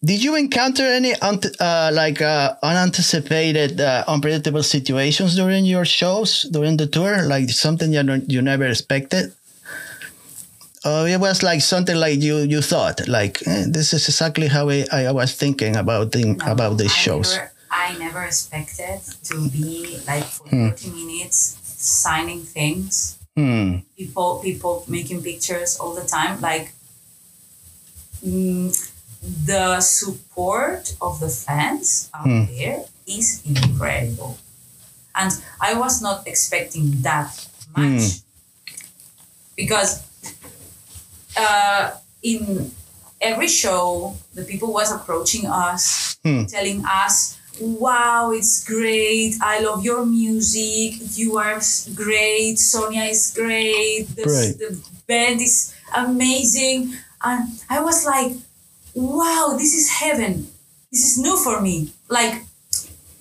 [0.04, 6.76] did you encounter any uh, like uh, unanticipated, uh, unpredictable situations during your shows during
[6.76, 7.22] the tour?
[7.22, 9.32] Like something you you never expected?
[10.84, 14.68] Oh, it was like something like you you thought like eh, this is exactly how
[14.68, 17.36] I, I was thinking about the, about these I shows.
[17.36, 23.16] Never, I never expected to be like for 30 minutes signing things.
[23.36, 23.78] Hmm.
[23.96, 26.40] People, people making pictures all the time.
[26.40, 26.72] Like
[28.24, 28.74] mm,
[29.46, 32.44] the support of the fans out Hmm.
[32.46, 34.38] there is incredible,
[35.14, 37.30] and I was not expecting that
[37.76, 38.20] much
[39.56, 40.02] because
[41.36, 41.90] uh,
[42.22, 42.70] in
[43.20, 46.44] every show the people was approaching us Hmm.
[46.46, 49.34] telling us wow it's great.
[49.42, 50.94] I love your music.
[51.18, 51.60] You are
[51.94, 52.58] great.
[52.58, 54.06] Sonia is great.
[54.16, 54.54] The, Right.
[54.58, 56.94] the band is amazing.
[57.22, 58.32] And i was like
[58.94, 60.48] wow this is heaven.
[60.90, 61.92] This is new for me.
[62.08, 62.42] Like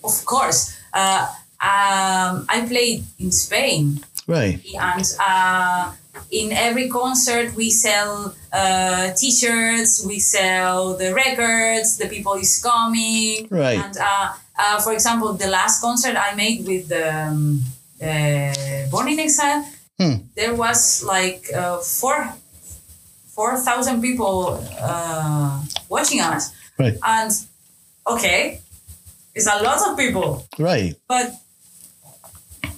[0.04, 1.28] of course uh,
[1.62, 4.00] um, i played in spain.
[4.28, 4.62] Right.
[4.80, 5.92] and uh,
[6.32, 13.48] in every concert we sell uh, t-shirts we sell the records the people is coming
[13.50, 13.80] Right.
[13.80, 17.62] and uh, uh, for example the last concert i made with the um,
[18.02, 19.66] uh, born in exile
[20.00, 20.16] Hmm.
[20.36, 22.34] there was like uh, four
[23.36, 26.98] four thousand people uh, watching us Right.
[27.04, 27.32] and
[28.08, 28.60] okay
[29.36, 30.96] it's a lot of people Right.
[31.08, 31.34] but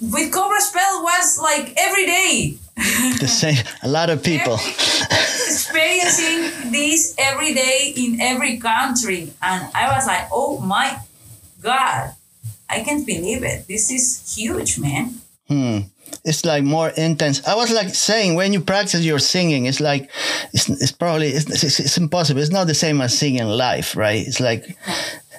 [0.00, 3.56] with Cobra Spell was like every day The same.
[3.82, 4.54] A lot of people.
[4.54, 10.98] experiencing this every day in every country, and I was like, oh my
[11.62, 12.14] god,
[12.68, 13.68] I can't believe it.
[13.68, 15.14] This is huge, man.
[15.48, 15.78] Hmm.
[16.24, 17.46] It's like more intense.
[17.46, 20.10] I was like saying when you practice your singing, it's like
[20.52, 22.40] it's, it's probably it's, it's, it's impossible.
[22.40, 24.26] It's not the same as singing live, right?
[24.26, 24.76] It's like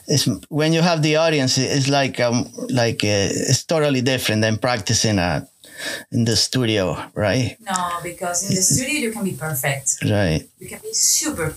[0.08, 1.58] it's when you have the audience.
[1.58, 5.48] It's like um like uh, it's totally different than practicing at
[6.12, 7.58] in the studio, right?
[7.62, 9.98] No, because in the studio you can be perfect.
[10.04, 10.48] Right.
[10.60, 11.56] You can be super.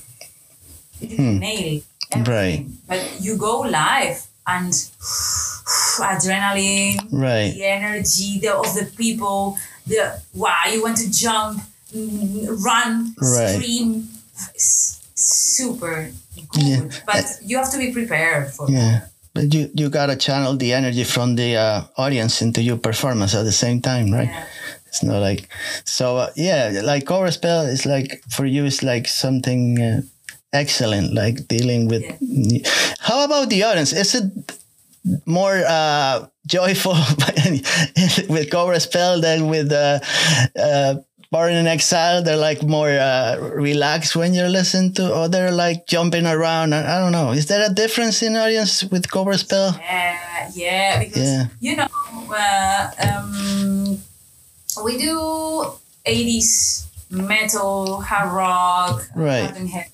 [1.01, 2.25] You can nail everything.
[2.25, 2.67] Right.
[2.89, 4.73] But you go live and
[6.01, 7.53] adrenaline, Right.
[7.55, 11.63] the energy the, of the people, the wow, you want to jump,
[11.95, 13.55] mm, run, Right.
[13.57, 14.09] scream.
[14.55, 16.11] It's super
[16.53, 16.63] good.
[16.63, 17.01] Yeah.
[17.07, 19.01] But you have to be prepared for Yeah.
[19.01, 19.11] But
[19.43, 23.53] you you gotta channel the energy from the uh, audience into your performance at the
[23.53, 24.29] same time, right?
[24.29, 24.47] Yeah.
[24.87, 25.49] It's not like
[25.85, 26.17] so.
[26.17, 28.65] Uh, yeah, like Cobra Spell is like for you.
[28.65, 30.01] It's like something uh,
[30.53, 32.05] excellent, like dealing with.
[32.99, 33.93] How about the audience?
[33.93, 34.33] Is it
[35.27, 36.93] more uh, joyful
[38.29, 40.01] with Cobra Spell than with uh,
[40.59, 40.95] uh,
[41.31, 42.23] Born in Exile?
[42.23, 46.75] They're like more uh, relaxed when you're listening to, or they're like jumping around.
[46.75, 47.33] I, I don't know.
[47.33, 49.77] Is there a difference in audience with Cobra Spell?
[49.79, 51.47] Yeah, yeah, because Yeah.
[51.61, 51.89] you know,
[52.31, 53.99] uh, um,
[54.83, 55.73] we do
[56.07, 59.55] 80s metal, hard rock, Right.
[59.55, 59.91] heavy,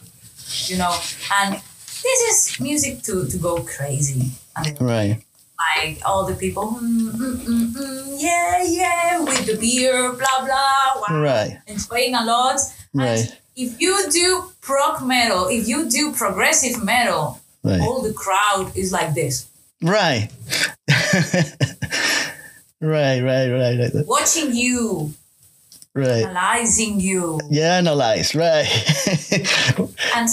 [0.66, 0.94] you know,
[1.42, 2.20] and this
[2.54, 4.30] is music to, to go crazy.
[4.56, 5.20] And Right.
[5.76, 11.00] Like all the people, mm, mm, mm, mm, yeah, yeah, with the beer, blah, blah,
[11.00, 11.58] wow, Right.
[11.66, 12.60] enjoying a lot.
[12.94, 13.32] And Right.
[13.56, 17.80] if you do prog metal, if you do progressive metal, Right.
[17.80, 19.46] all the crowd is like this.
[19.82, 20.28] Right.
[22.80, 25.14] right, right, right, right, watching you,
[25.94, 26.24] right.
[26.24, 28.66] analyzing you, Yeah, analyze, right.
[30.16, 30.28] and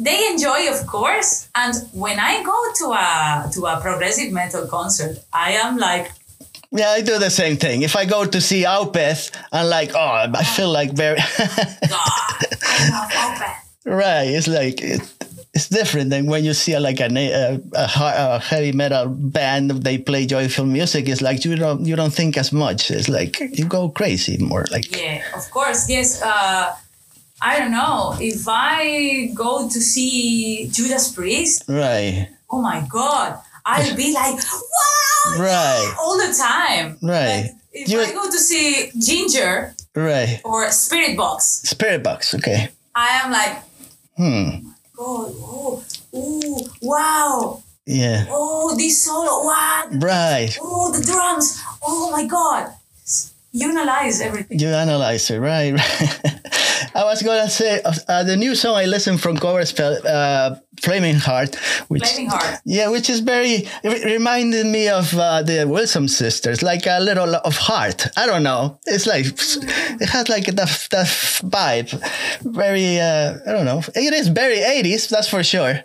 [0.00, 1.48] they enjoy, of course.
[1.54, 6.10] And when I go to a to a progressive metal concert, I am like,
[6.72, 7.82] yeah, I do the same thing.
[7.82, 12.88] If I go to see Opeth, I'm like, oh, I feel like very God, I
[12.90, 13.56] love Opeth.
[13.84, 14.28] right.
[14.28, 15.02] It's like it,
[15.52, 17.90] it's different than when you see like a, a, a,
[18.36, 19.70] a heavy metal band.
[19.82, 21.08] They play joyful music.
[21.08, 22.90] It's like you don't you don't think as much.
[22.90, 24.64] It's like you go crazy more.
[24.70, 26.22] Like Yeah, of course, yes.
[26.22, 26.74] Uh,
[27.42, 31.64] I don't know if I go to see Judas Priest.
[31.68, 35.94] right, Oh my God, I'll be like, wow, Right.
[36.00, 36.98] all the time.
[37.00, 37.50] Right.
[37.52, 40.40] But if You- I go to see Gojira right.
[40.44, 42.34] or Spiritbox, Spirit box.
[42.34, 42.68] Okay.
[42.94, 43.62] I am like,
[44.16, 44.66] Hmm.
[44.96, 45.82] God, oh,
[46.14, 48.26] ooh, wow, Yeah.
[48.28, 50.58] oh, this solo, wow, Right.
[50.60, 52.72] oh, the drums, oh my God.
[53.52, 54.58] You analyze everything.
[54.58, 55.74] You analyze it, right?
[56.94, 61.16] I was gonna say uh, the new song I listened from Cobra Spell, uh, "Flaming
[61.16, 61.56] Heart,"
[61.88, 62.60] which Flaming Heart.
[62.64, 67.56] yeah, which is very reminded me of uh, the Wilson sisters, like a little of
[67.56, 68.08] Heart.
[68.16, 68.78] I don't know.
[68.86, 71.06] It's like it has like that that
[71.44, 71.90] vibe.
[72.42, 73.82] Very uh, I don't know.
[73.94, 75.80] It is very eighties, that's for sure.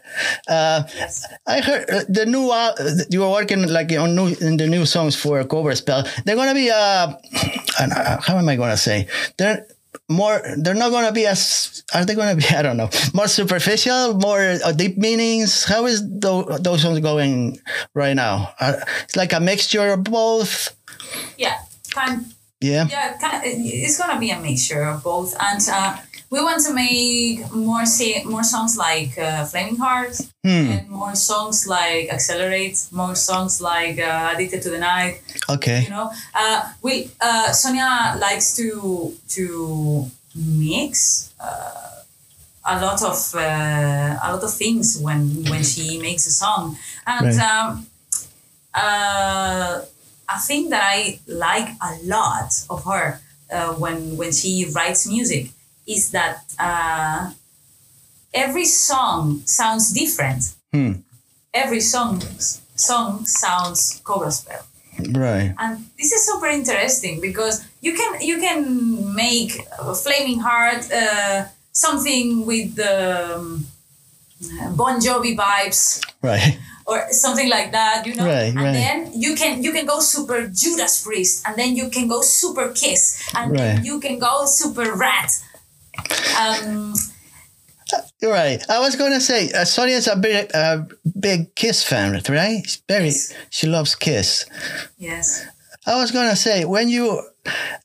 [0.48, 1.26] Uh, Yes.
[1.48, 2.74] I heard uh, the new uh,
[3.10, 6.04] you were working like on new in the new songs for Cobra Spell.
[6.24, 7.14] They're gonna be uh,
[8.22, 9.08] how am I gonna say?
[9.38, 9.68] They're
[10.10, 12.89] more they're not going to be as are they going to be i don't know
[13.14, 15.64] more superficial more uh, deep meanings?
[15.64, 17.60] How is tho- those songs going
[17.93, 18.54] right now?
[18.60, 18.74] Uh,
[19.04, 20.76] it's like a mixture of both?
[21.38, 21.58] Yeah,
[21.91, 22.26] kind
[22.62, 22.88] yeah.
[22.89, 25.98] yeah, kind it's gonna be a mixture of both, and uh,
[26.32, 31.67] we want to make more say, more songs like uh, Flaming Heart, and more songs
[31.67, 35.21] like Accelerate, more songs like uh, Addicted to the Night.
[35.49, 41.34] okay You know, uh, we uh, Sonia likes to to mix.
[41.39, 41.82] Uh,
[42.67, 47.28] a lot of uh, a lot of things when when she makes a song, and
[47.28, 47.38] Right.
[47.38, 47.86] um,
[48.73, 49.82] uh,
[50.28, 53.21] a thing that I like a lot of her
[53.51, 55.51] uh, when when she writes music
[55.88, 57.32] is that uh,
[58.34, 60.54] every song sounds different.
[61.54, 62.22] Every song
[62.76, 64.66] song sounds Cobra Spell
[65.14, 69.52] right and this is super interesting because you can you can make
[70.04, 73.66] flaming heart uh, something with the um,
[74.76, 78.74] bon jovi vibes right or something like that you know Right, and right.
[78.74, 82.70] then you can you can go super judas priest and then you can go super
[82.74, 83.58] kiss and Right.
[83.58, 85.32] then you can go super Ratt
[86.39, 86.93] um,
[88.22, 88.62] You're right.
[88.70, 90.84] I was gonna say uh, Sonia's a big, uh,
[91.20, 92.62] big Kiss fan, right?
[92.66, 93.34] She's very, Yes.
[93.50, 94.46] she loves Kiss.
[94.98, 95.46] yes
[95.86, 97.22] I was gonna say when you,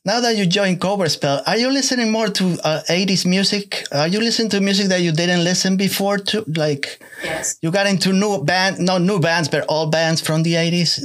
[0.05, 3.85] now that you joined Cobra Spell, are you listening more to uh, '80s music?
[3.91, 6.17] Are you listening to music that you didn't listen before?
[6.17, 10.43] To like, yes you got into new band, not new bands, but all bands from
[10.43, 10.99] the '80s.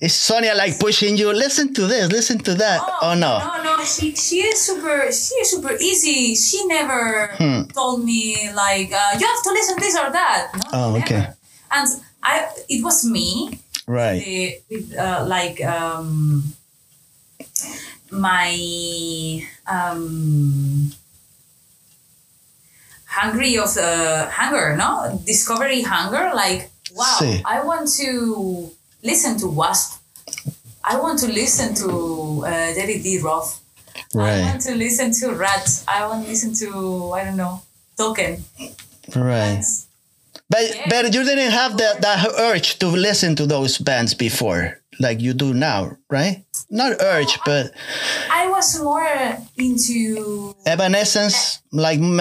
[0.00, 1.32] Is Sonia like pushing you?
[1.32, 2.80] Listen to this, listen to that.
[3.02, 3.38] Oh, no.
[3.38, 3.84] no, no.
[3.84, 5.12] She she is super.
[5.12, 6.34] She is super easy.
[6.34, 7.62] She never Hmm.
[7.74, 10.52] told me like uh, you have to listen this or that.
[10.54, 11.04] No, Oh, never.
[11.04, 11.26] okay.
[11.72, 11.88] And
[12.22, 13.60] I, it was me.
[13.86, 14.18] Right.
[14.24, 16.42] The, with, uh, like um,
[18.10, 20.92] my um,
[23.06, 26.30] hungry of the hunger, no discovery hunger.
[26.34, 27.42] Like wow, Sí.
[27.44, 28.70] I want to
[29.02, 30.00] listen to Wasp.
[30.84, 33.60] I want to listen to uh, David Lee Roth.
[34.14, 34.40] Right.
[34.40, 35.84] I want to listen to Ratt.
[35.88, 37.62] I want to listen to I don't know
[37.98, 38.40] Dokken.
[39.14, 39.64] Right.
[40.48, 45.20] But but you didn't have that that urge to listen to those bands before, like
[45.20, 46.45] you do now, right?
[46.68, 47.70] Not urge, but
[48.30, 49.06] I was more
[49.56, 52.20] into Evanescence, like m-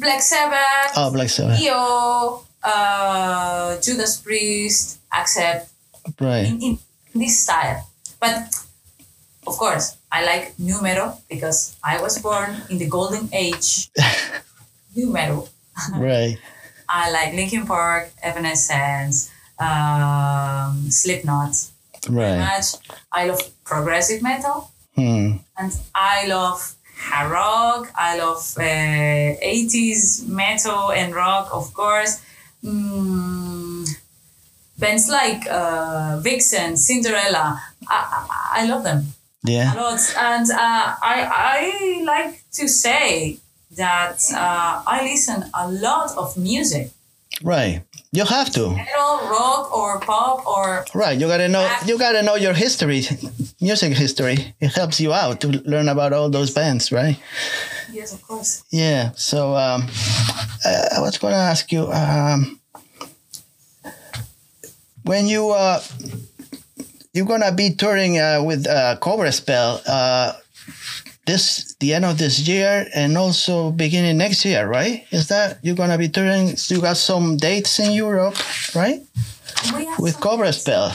[0.00, 5.68] Black, Sabbath, oh, Black Sabbath, Dio, uh, Judas Priest, Accept
[6.18, 6.46] right?
[6.46, 6.78] in, in
[7.14, 7.86] this style.
[8.18, 8.56] But
[9.46, 13.90] of course, I like new metal because I was born in the golden age.
[14.96, 15.48] new metal.
[15.94, 16.38] Right.
[16.88, 21.54] I like Linkin Park, Evanescence, um, Slipknot.
[22.08, 22.38] Right.
[22.38, 22.66] Much.
[23.12, 24.70] I love progressive metal.
[24.96, 25.36] Hmm.
[25.56, 27.90] and I love hard rock.
[27.96, 32.20] I love uh, 80s metal and rock, of course.
[32.62, 33.88] Mm,
[34.78, 39.06] bands like uh, Vixen, Cinderella, I, I, I love them
[39.44, 39.72] Yeah.
[39.72, 40.00] a lot.
[40.18, 40.56] And uh,
[41.02, 41.16] I,
[41.62, 43.38] I like to say
[43.76, 46.90] that uh, I listen a lot of music.
[47.42, 47.82] Right.
[48.12, 48.70] You have to.
[48.70, 51.16] Metal, rock, or pop, or Right.
[51.16, 51.62] You gotta know.
[51.86, 53.02] You gotta know your history,
[53.60, 54.54] music history.
[54.60, 57.16] It helps you out to learn about all those bands, right?
[57.92, 58.64] yes, of course.
[58.70, 59.12] Yeah.
[59.14, 59.86] So um,
[60.64, 62.58] I, I was gonna ask you um,
[65.04, 65.80] when you uh,
[67.12, 70.32] you're gonna be touring uh, with uh, Cobra Spell uh,
[71.30, 75.06] this the end of this year and also beginning next year, right?
[75.10, 76.56] Is that you're gonna be touring?
[76.68, 78.34] You got some dates in Europe,
[78.74, 79.00] right?
[79.98, 80.90] With Cobra Spell.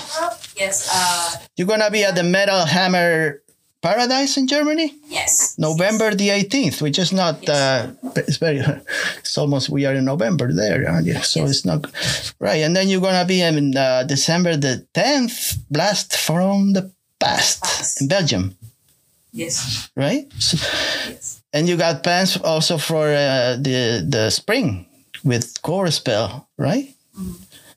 [0.57, 3.41] Yes, uh, You're gonna be at the Metal Hammer
[3.81, 4.89] Paradise in Germany.
[5.09, 5.53] yes.
[5.59, 8.59] November the 18th, which is not, uh, it's very,
[9.19, 11.19] it's almost, we are in November there, aren't you?
[11.21, 11.49] So Yes.
[11.51, 11.85] it's not,
[12.39, 12.63] right.
[12.65, 17.61] And then you're going to be in uh, December the 10th, Blast from the Past
[17.61, 18.01] Past.
[18.01, 18.55] in Belgium,
[19.35, 20.31] Yes, right?
[20.31, 21.43] Yes.
[21.51, 24.87] and you got plans also for uh, the, the spring
[25.23, 26.95] with Cobra Spell, right?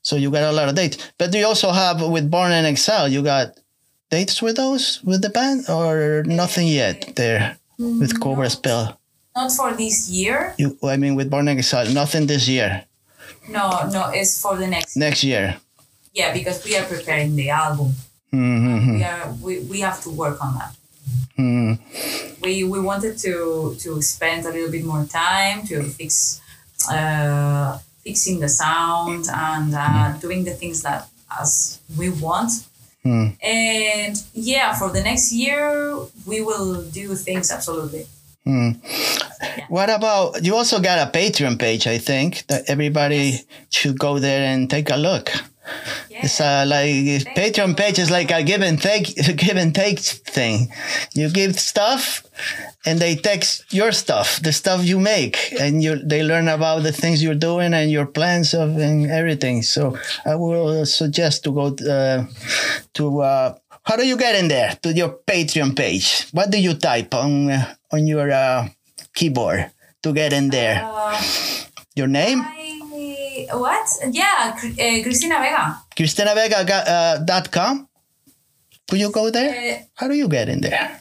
[0.02, 1.10] So you got a lot of dates.
[1.18, 3.58] But you also have with Born in Exile, you got
[4.10, 9.00] dates with those, with the band, or nothing yet there with Cobra Spell?
[9.34, 10.54] Not for this year.
[10.58, 12.84] You, I mean, with Born in Exile, nothing this year.
[13.48, 14.96] No, no, it's for the next.
[14.96, 15.56] Next year.
[16.12, 17.94] Yeah, because we are preparing the album.
[18.32, 18.94] Mm-hmm.
[18.94, 20.74] We are we, we have to work on that.
[21.36, 21.74] Hmm.
[22.42, 26.40] We we wanted to to spend a little bit more time to fix
[26.90, 31.08] uh, fixing the sound and uh, doing the things that
[31.40, 32.50] as we want.
[33.02, 33.28] Hmm.
[33.42, 35.96] And yeah, for the next year
[36.26, 38.06] we will do things absolutely.
[39.68, 40.54] What about you?
[40.56, 43.40] Also got a Patreon page, I think that everybody
[43.70, 45.30] should go there and take a look.
[46.10, 46.20] Yeah.
[46.24, 46.90] It's uh, like
[47.36, 50.72] Patreon page is like a give and take, give and take thing.
[51.14, 52.24] You give stuff,
[52.86, 56.92] and they text your stuff, the stuff you make, and you they learn about the
[56.92, 59.62] things you're doing and your plans of and everything.
[59.62, 62.26] So I will suggest to go uh,
[62.94, 63.20] to.
[63.20, 66.28] Uh, how do you get in there to your Patreon page?
[66.32, 67.50] What do you type on
[67.90, 68.68] on your uh,
[69.14, 69.70] keyboard
[70.02, 70.82] to get in there?
[70.84, 71.22] Uh,
[71.96, 72.42] Your name?
[72.44, 72.77] I,
[73.52, 73.86] what?
[74.10, 75.76] Yeah, uh, Cristina Vega.
[75.96, 77.88] ChristinaVega.com.
[78.88, 79.50] Could you go there?
[79.50, 81.00] Uh, How do you get in there?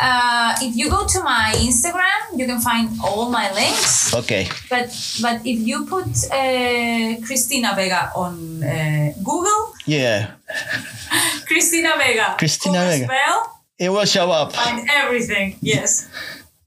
[0.00, 4.14] uh, if you go to my Instagram, you can find all my links.
[4.14, 4.46] Okay.
[4.70, 4.88] But
[5.22, 10.32] but if you put uh, Cristina Vega on uh, Google, Yeah.
[11.46, 13.04] Cristina Vega, Cristina full Vega.
[13.06, 14.52] spell, It will show up.
[14.54, 15.56] find everything.
[15.62, 16.08] Yes.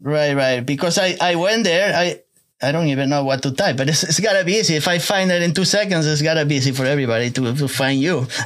[0.02, 0.66] Right, right.
[0.66, 1.94] Because I, I went there.
[1.96, 2.20] I
[2.64, 4.76] I don't even know what to type, but it's, it's gotta be easy.
[4.76, 7.68] If I find it in two seconds, it's gotta be easy for everybody to, to
[7.68, 8.28] find you.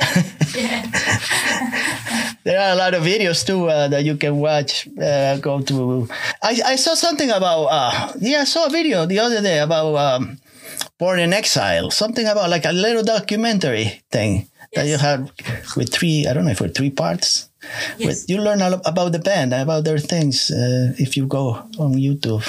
[2.46, 4.88] There are a lot of videos too uh, that you can watch.
[5.02, 6.08] Uh, go to.
[6.44, 7.66] I, I saw something about.
[7.66, 10.38] Uh, yeah, I saw a video the other day about um,
[11.00, 11.90] Born in Exile.
[11.90, 15.02] Something about like a little documentary thing that you Yes.
[15.02, 15.32] had
[15.76, 16.28] with three.
[16.30, 17.50] I don't know if for three parts.
[17.98, 18.22] Yes.
[18.22, 20.52] But you learn a lot about the band, about their things.
[20.52, 22.46] Uh, if you go on YouTube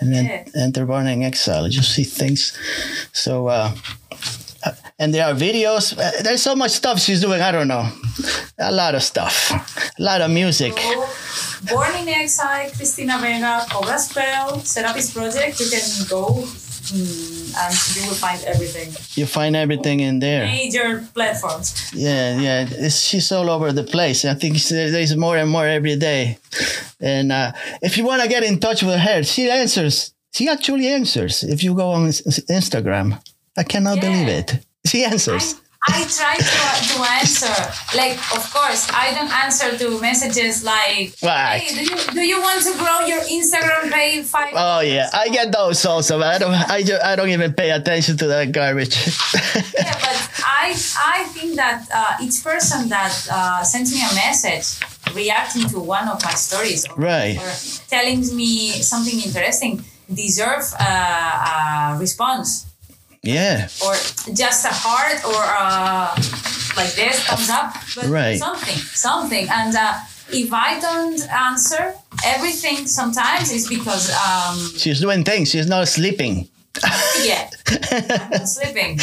[0.00, 0.62] and then Yeah.
[0.64, 2.52] enter Born in Exile, you see things.
[3.12, 3.48] So.
[3.48, 3.72] Uh,
[4.98, 5.94] and there are videos.
[6.24, 7.40] There's so much stuff she's doing.
[7.40, 7.88] I don't know.
[8.58, 9.52] A lot of stuff.
[9.98, 10.76] A lot of music.
[10.76, 11.06] So,
[11.74, 15.60] Born in Exile, Cristina Vega, Cobra Spell, Serapis Project.
[15.60, 16.42] You can go
[16.90, 18.88] mm, and you will find everything.
[19.14, 20.46] You find everything in there.
[20.46, 21.90] Major platforms.
[21.94, 22.66] Yeah, yeah.
[22.70, 24.24] It's, she's all over the place.
[24.24, 26.38] I think there's more and more every day.
[27.00, 30.12] And uh, if you want to get in touch with her, she answers.
[30.32, 31.42] She actually answers.
[31.42, 33.20] If you go on Instagram,
[33.56, 34.02] I cannot Yeah.
[34.02, 34.66] believe it.
[34.86, 35.54] She I, answers.
[35.86, 36.42] I try to,
[36.90, 37.54] to answer.
[37.96, 41.58] Like, of course, I don't answer to messages like, Right.
[41.62, 44.52] hey, do you, do you want to grow your Instagram page five?
[44.56, 46.18] Oh yeah, I get those also.
[46.18, 46.52] But I don't.
[46.54, 48.96] I, ju- I don't even pay attention to that garbage.
[49.78, 54.80] Yeah, but I I think that uh, each person that uh, sends me a message
[55.14, 57.38] reacting to one of my stories or, Right.
[57.38, 57.50] or
[57.88, 62.66] telling me something interesting deserve a, a response
[63.22, 63.68] yeah.
[63.84, 63.94] or
[64.34, 66.14] just a heart or uh,
[66.76, 68.38] like this thumbs up, but Right.
[68.38, 69.48] something, something.
[69.50, 69.94] And uh,
[70.30, 71.94] if I don't answer
[72.24, 75.50] everything, sometimes is because um, She's doing things.
[75.50, 76.48] She's not sleeping.
[77.24, 77.50] yeah,
[77.90, 78.98] I'm not sleeping.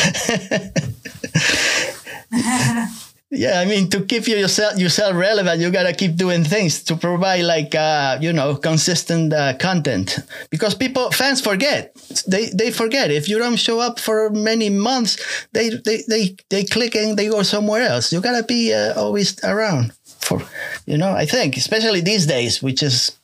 [3.31, 6.95] Yeah, I mean, to keep you yourself yourself relevant, you gotta keep doing things to
[6.95, 10.19] provide like uh, you know consistent uh, content
[10.51, 11.95] because people fans forget
[12.27, 15.17] they they forget if you don't show up for many months
[15.53, 18.13] they they they, they click and they go somewhere else.
[18.13, 20.41] You gotta be uh, always around for
[20.85, 21.11] you know.
[21.11, 23.17] I think especially these days, which is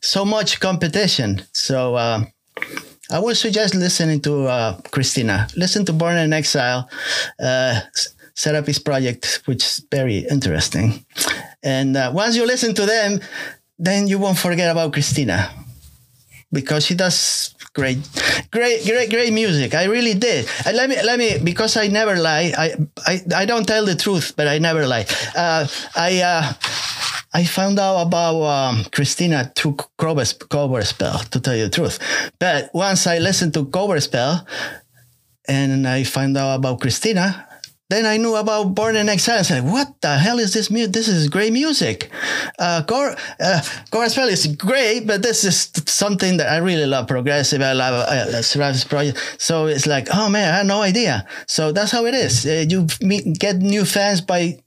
[0.00, 1.42] so much competition.
[1.52, 1.94] So.
[1.96, 2.24] Uh,
[3.10, 5.46] I would suggest listening to uh, Christina.
[5.56, 6.88] Listen to Born in Exile,
[7.38, 7.80] uh,
[8.34, 11.04] Serapis Project, which is very interesting.
[11.62, 13.20] And uh, once you listen to them,
[13.78, 15.50] then you won't forget about Christina
[16.52, 17.98] because she does great,
[18.50, 19.74] great, great, great music.
[19.74, 20.48] I really did.
[20.64, 22.52] And let me, let me, because I never lie.
[22.56, 22.76] I,
[23.06, 25.06] I, I don't tell the truth, but I never lie.
[25.34, 25.66] Uh,
[25.96, 26.52] I, uh,
[27.34, 31.98] I found out about um, Christina through cover, Cobra Spell, to tell you the truth.
[32.38, 34.46] But once I listened to Cobra Spell
[35.48, 37.48] and I found out about Christina,
[37.90, 39.40] then I knew about Born in Exile.
[39.40, 40.92] I said, "What the hell is this music?
[40.92, 42.10] This is great music.
[42.58, 43.60] Uh, Cor- uh,
[44.28, 47.06] is great, but this is something that I really love.
[47.08, 47.60] Progressive.
[47.60, 49.36] I love uh, Serapis Project.
[49.38, 51.26] So it's like, oh man, I had no idea.
[51.46, 52.46] So that's how it is.
[52.46, 54.58] Uh, you meet, get new fans by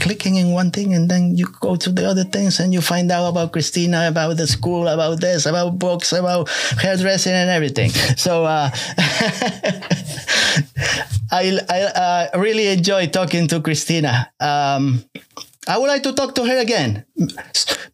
[0.00, 3.10] clicking in one thing and then you go to the other things and you find
[3.10, 6.48] out about Christina, about the school, about this, about books, about
[6.80, 7.90] hairdressing and everything.
[8.16, 8.70] So uh,
[11.30, 14.30] I, I uh, really enjoy talking to Christina.
[14.40, 15.04] Um,
[15.68, 17.04] I would like to talk to her again,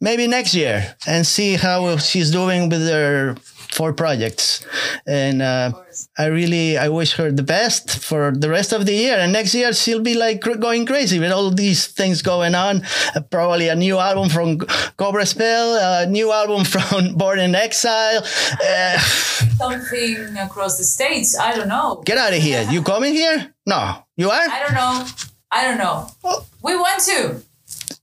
[0.00, 3.34] maybe next year, and see how she's doing with her
[3.74, 4.64] four projects.
[5.06, 5.72] And uh,
[6.16, 9.16] I really, I wish her the best for the rest of the year.
[9.18, 12.82] And next year she'll be like going crazy with all these things going on.
[13.14, 14.58] Uh, probably a new album from
[14.96, 18.22] Cobra Spell, a new album from Born in Exile.
[18.64, 18.98] Uh,
[19.58, 21.38] Something across the states.
[21.38, 22.02] I don't know.
[22.04, 22.62] get out of here!
[22.70, 23.52] You coming here?
[23.66, 24.48] No, you are.
[24.48, 25.06] I don't know.
[25.50, 26.08] I don't know.
[26.62, 27.42] We want to.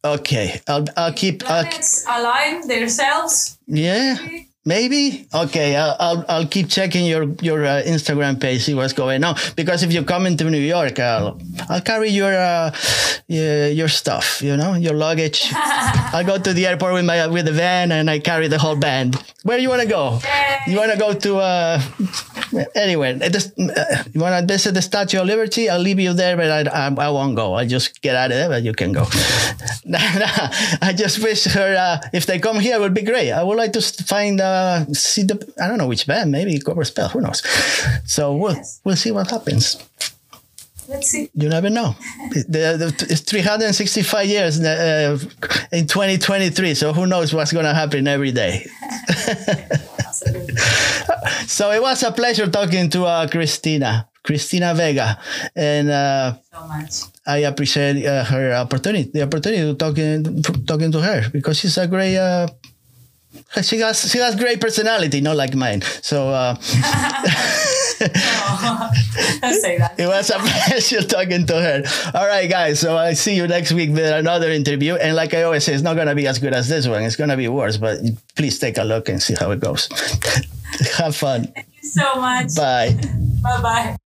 [0.04, 1.44] Okay, I'll I'll keep.
[1.44, 3.58] I'll, Planets align themselves.
[3.68, 4.48] yeah, maybe.
[4.64, 9.24] Maybe okay, I'll, I'll I'll keep checking your your uh, Instagram page, see what's going
[9.24, 9.36] on.
[9.56, 12.72] Because if you come into New York, I'll I'll carry your uh,
[13.28, 14.40] your, your stuff.
[14.44, 15.50] You know, your luggage.
[15.56, 18.76] I go to the airport with my with the van, and I carry the whole
[18.76, 19.16] band.
[19.44, 20.20] Where do you want to go?
[20.68, 21.82] You want to go to uh,
[22.76, 23.16] anywhere?
[23.16, 25.70] This, uh, you want to visit the Statue of Liberty?
[25.70, 27.56] I'll leave you there, but I, I, I won't go.
[27.56, 29.06] I just get out of there, but you can go.
[29.94, 33.32] I just wish her uh, if they come here, it would be great.
[33.32, 36.86] I would like to find uh, see the I don't know which band, maybe Cobra
[36.86, 37.42] Spell, who knows?
[38.06, 38.80] So we'll Yes.
[38.84, 39.78] we'll see what happens.
[40.88, 41.30] Let's see.
[41.34, 41.96] You never know.
[42.34, 45.18] The, the, it's 365 years uh,
[45.72, 48.66] in 2023, so who knows what's going to happen every day.
[51.48, 55.20] So it was a pleasure talking to uh, Christina, Christina Vega,
[55.56, 56.94] and uh, so much.
[57.26, 61.88] I appreciate uh, her opportunity, the opportunity to talking talking to her because she's a
[61.88, 62.18] great.
[62.18, 62.48] Uh,
[63.62, 65.82] she has she has great personality, not like mine.
[66.02, 66.56] So uh,
[68.02, 69.96] Don't say that.
[69.98, 71.84] it was a pleasure talking to her.
[72.14, 72.80] All right, guys.
[72.80, 74.96] So I see you next week with another interview.
[74.96, 77.04] And like I always say, it's not gonna be as good as this one.
[77.04, 77.78] It's gonna be worse.
[77.78, 78.00] But
[78.36, 79.88] please take a look and see how it goes.
[80.98, 81.46] Have fun.
[81.54, 82.56] Thank you so much.
[82.56, 82.98] Bye.
[83.44, 83.98] Bye bye.